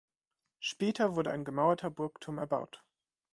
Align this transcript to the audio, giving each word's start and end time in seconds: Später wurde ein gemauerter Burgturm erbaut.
Später 0.57 1.15
wurde 1.15 1.29
ein 1.29 1.43
gemauerter 1.45 1.91
Burgturm 1.91 2.39
erbaut. 2.39 2.83